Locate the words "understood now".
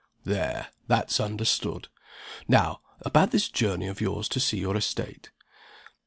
1.19-2.81